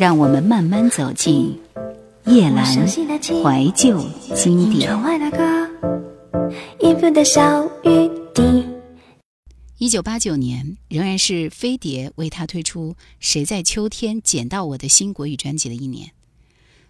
[0.00, 1.60] 让我们慢慢走进
[2.24, 4.02] 叶阑怀旧
[4.34, 4.90] 经典。
[9.76, 16.12] 一九八九年，仍然是飞碟为他推出《谁在秋天捡到我的新》国语专辑的一年。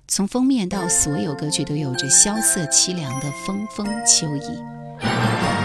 [0.07, 5.60] 从封面到所有歌曲，都有着萧瑟凄凉的风风秋意。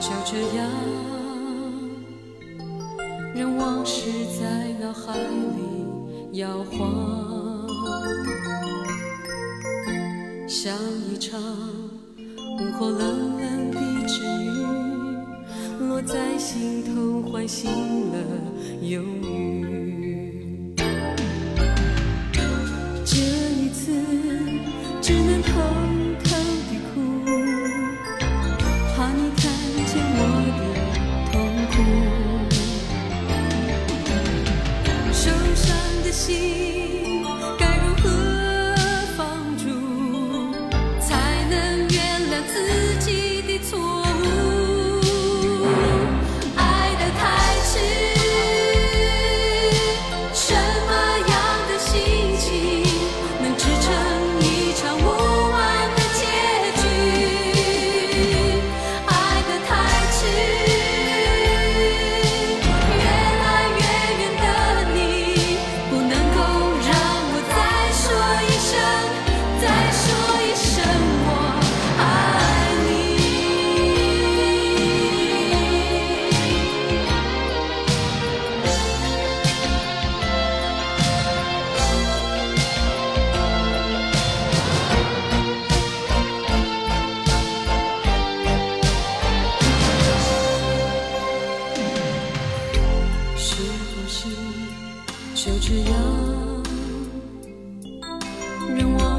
[0.00, 0.66] 就这样，
[3.34, 7.68] 任往事在脑海里摇晃，
[10.48, 10.74] 像
[11.06, 13.78] 一场午后冷冷的
[14.08, 14.48] 阵雨，
[15.86, 17.70] 落在心头，唤醒
[18.10, 18.16] 了
[18.80, 19.69] 忧郁。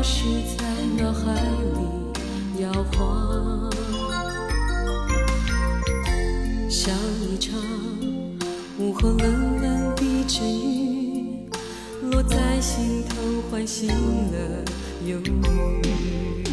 [0.03, 0.25] 是
[0.57, 0.65] 在
[0.97, 1.31] 脑海
[1.75, 3.69] 里摇晃
[6.67, 6.91] 像
[7.21, 7.55] 一场
[8.79, 11.47] 午后冷冷的阵雨
[12.01, 13.15] 落在心头
[13.51, 14.65] 唤醒了
[15.05, 16.50] 忧郁。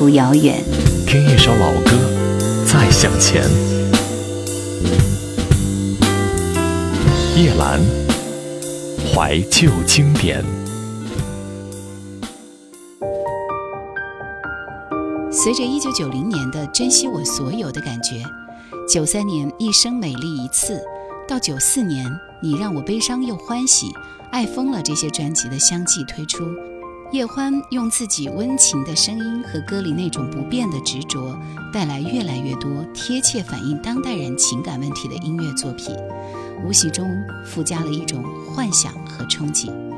[0.00, 0.64] 途遥远，
[1.06, 1.90] 听一首老歌，
[2.64, 3.42] 再向前。
[7.36, 7.78] 叶阑
[9.12, 10.42] 怀旧经典。
[15.30, 18.24] 随着一九九零年的《珍惜我所有的感觉》，
[18.88, 20.76] 九三年《一生美丽一次》，
[21.28, 22.06] 到九四年
[22.40, 23.88] 《你让我悲伤又欢喜》，
[24.32, 26.46] 《爱疯了》这些专辑的相继推出。
[27.12, 31.36] 叶欢用自己温情的声音和歌里那种不变的执着，
[31.72, 35.92] 带来越来越多贴切反映当代人情感问题的音乐作品，
[36.64, 37.10] 无形中
[37.44, 38.22] 附加了一种
[38.54, 39.89] 幻想和憧憬。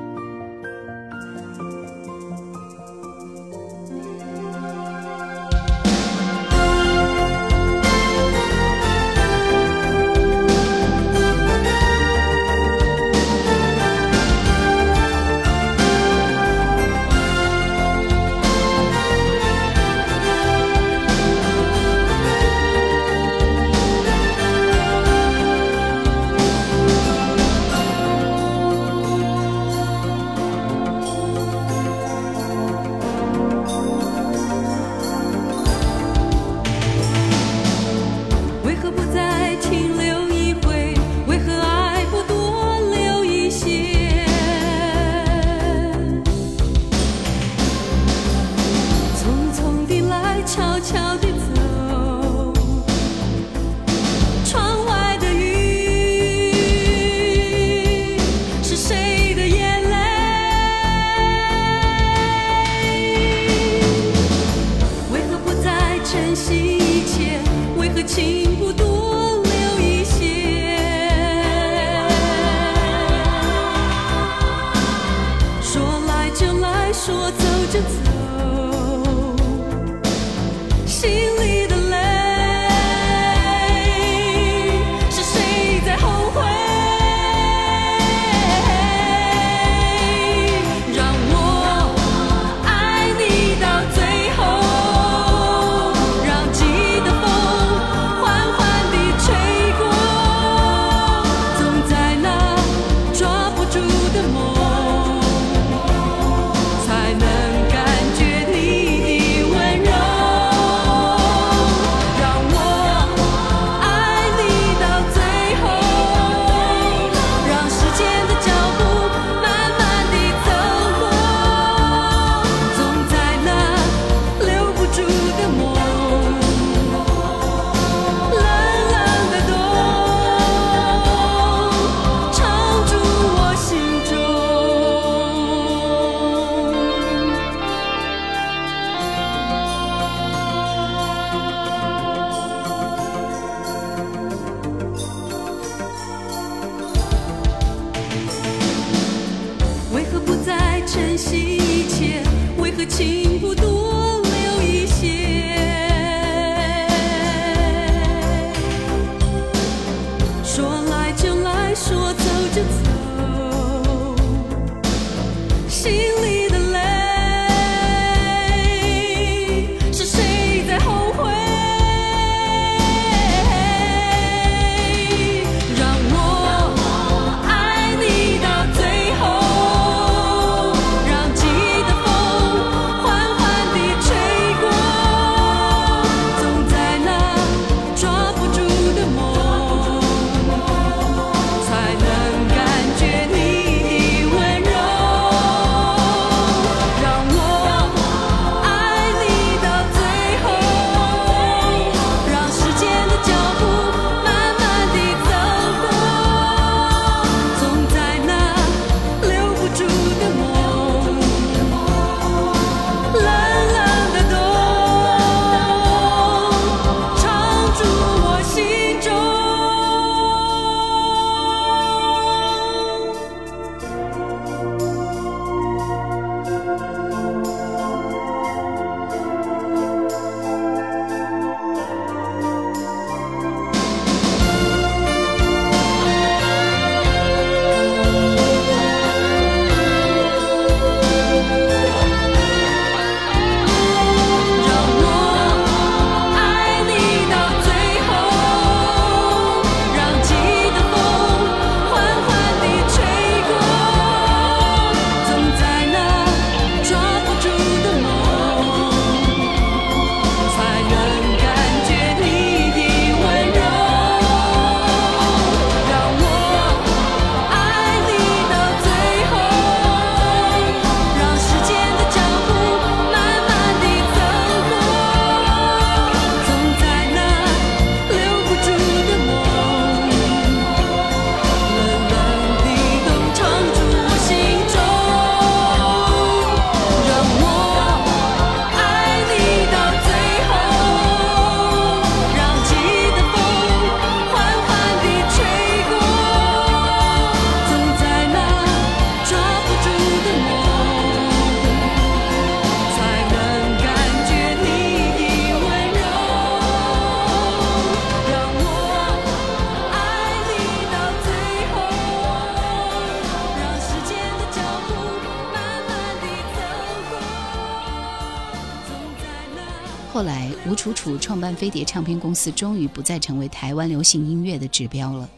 [320.93, 325.29] 楚创办飞碟唱片公司，终于不再成为台湾流行音乐的指标了。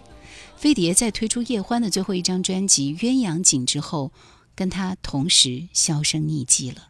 [0.57, 4.13] 飞碟在推出叶欢的最后一张专辑《鸳鸯锦》之后，
[4.55, 6.89] 跟他同时销声匿迹了。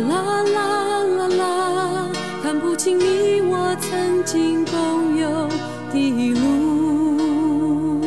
[0.00, 2.08] 啦啦啦啦啦，
[2.42, 5.48] 看不清你我曾经共有
[5.92, 8.00] 的路。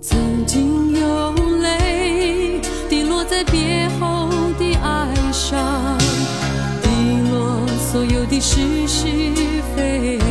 [0.00, 5.96] 曾经有泪滴落在别后的哀伤，
[6.82, 6.88] 滴
[7.30, 9.06] 落所有的是是
[9.76, 10.23] 非。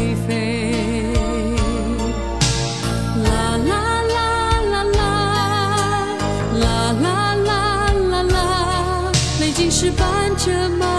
[10.44, 10.93] 什么？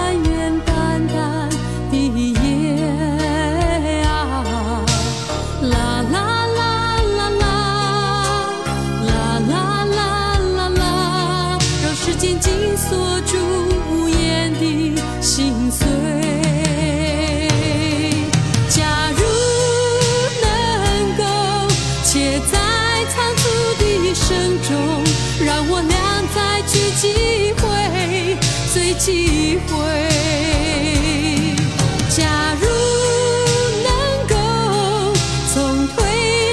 [29.68, 29.74] 回。
[32.10, 32.66] 假如
[33.82, 33.90] 能
[34.28, 34.34] 够
[35.52, 36.02] 从褪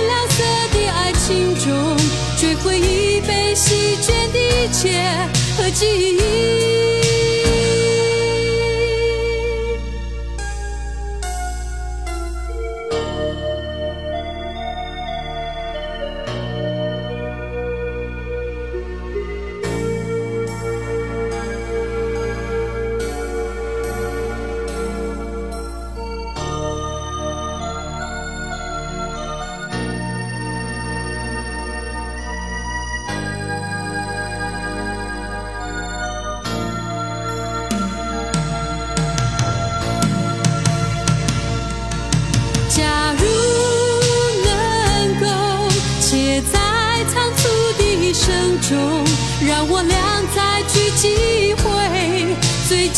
[0.07, 1.97] 蓝色的爱情中
[2.37, 5.03] 追回已被席卷的一切
[5.57, 6.10] 和记忆。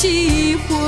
[0.03, 0.82] 机会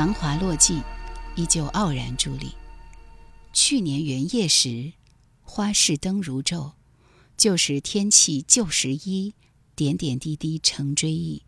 [0.00, 0.80] 繁华落尽，
[1.36, 2.54] 依旧傲然伫立。
[3.52, 4.94] 去年元夜时，
[5.42, 6.72] 花市灯如昼，
[7.36, 9.34] 旧时天气旧时衣，
[9.76, 11.42] 点点滴滴成追忆。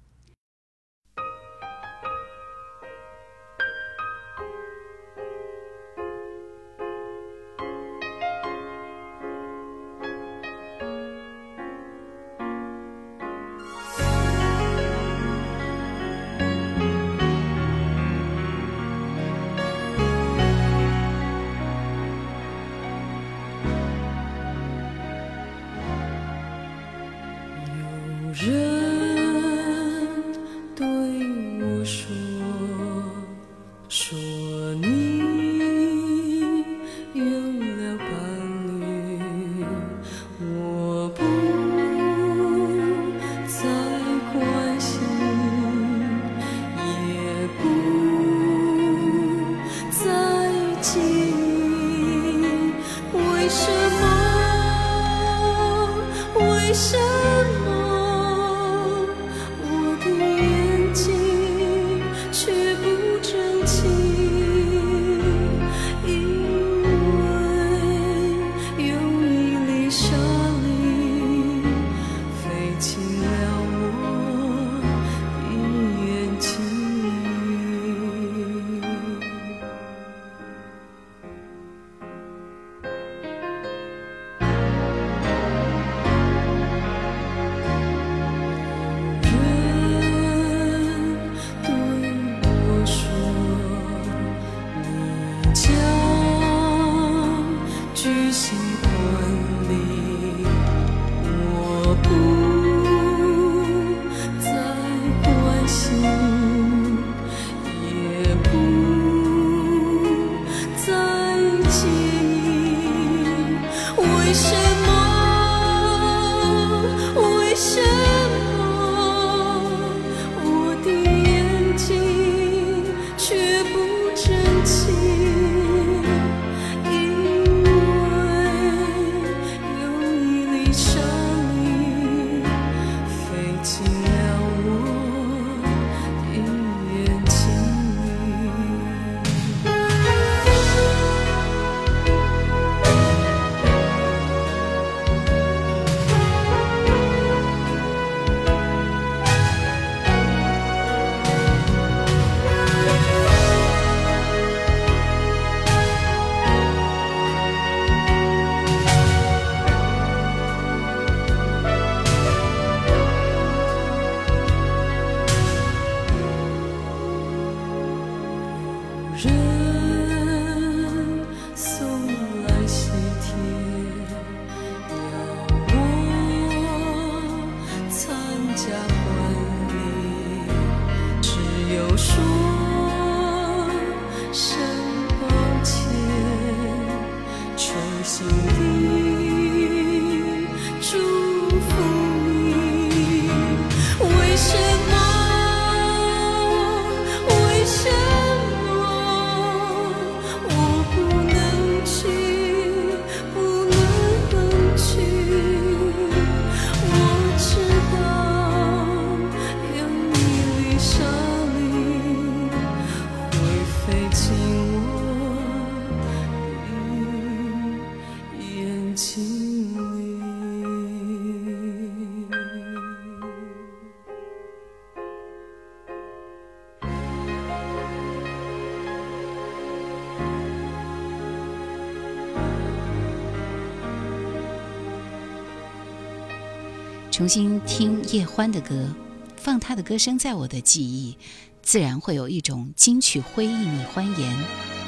[237.22, 238.88] 重新听叶欢的歌，
[239.36, 241.16] 放他的歌声在我的记忆，
[241.62, 244.36] 自然会有一种金曲辉映你欢颜，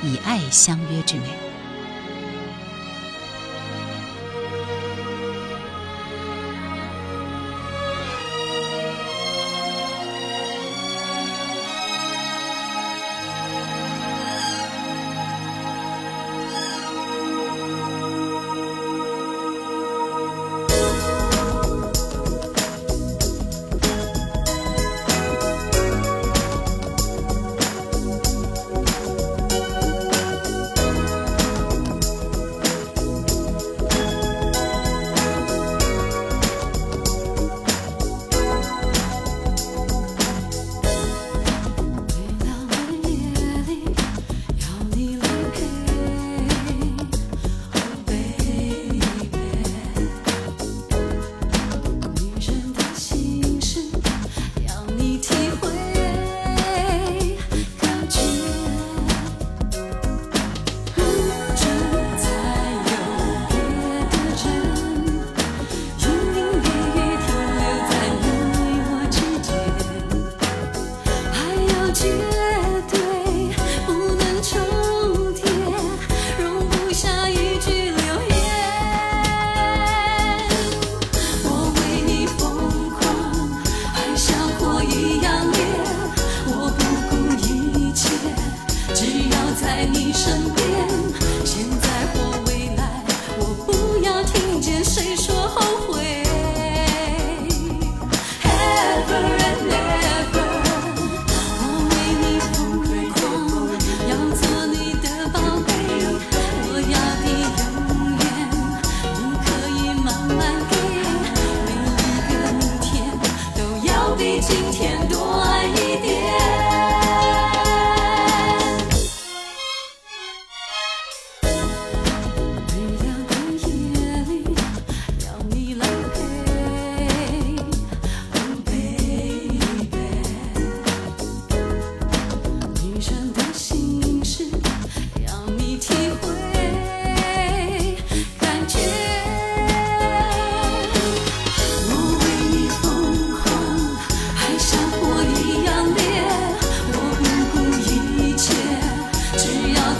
[0.03, 1.43] 以爱相约之美。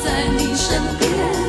[0.03, 1.44] 在你身边。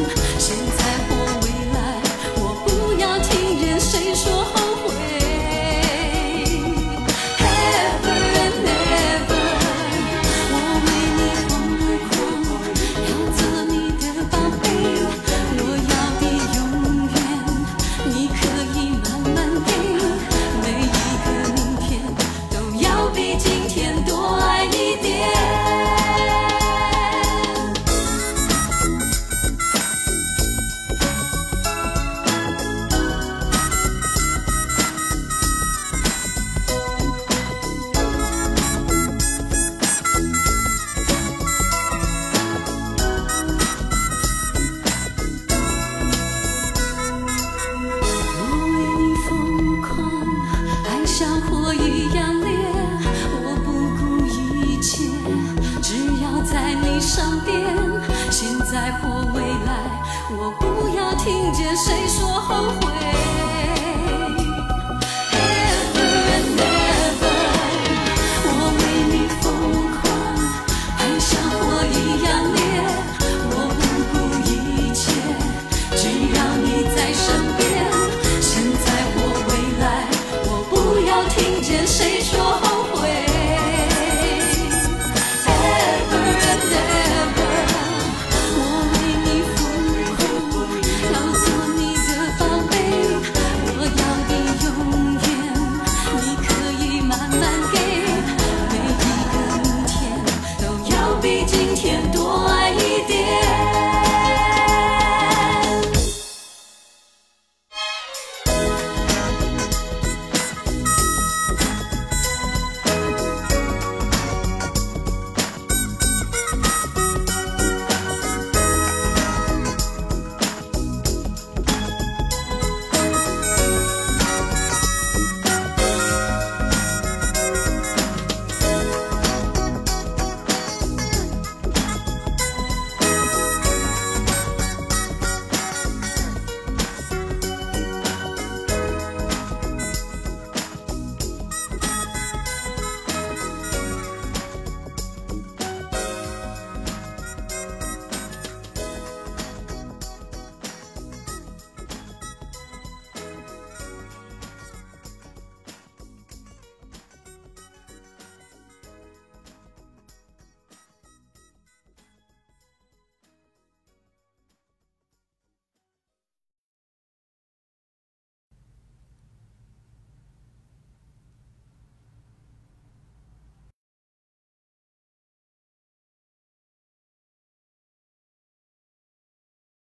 [62.15, 62.84] 说后悔。